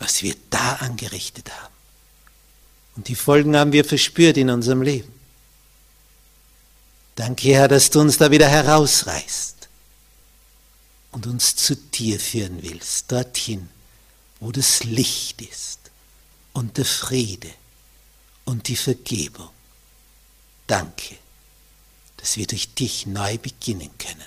[0.00, 1.74] was wir da angerichtet haben.
[2.96, 5.15] Und die Folgen haben wir verspürt in unserem Leben.
[7.16, 9.68] Danke, Herr, dass du uns da wieder herausreißt
[11.12, 13.68] und uns zu dir führen willst, dorthin,
[14.38, 15.90] wo das Licht ist
[16.52, 17.50] und der Friede
[18.44, 19.48] und die Vergebung.
[20.66, 21.16] Danke,
[22.18, 24.26] dass wir durch dich neu beginnen können.